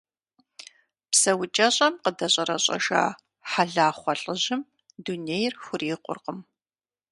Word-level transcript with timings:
ПсэукӀэщӀэм 1.11 1.93
къыдэщӀэрэщӀэжа 2.03 3.03
Хьэлахъуэ 3.49 4.13
лӀыжьым 4.21 4.61
дунейр 5.03 5.53
хурикъуркъым. 5.63 6.39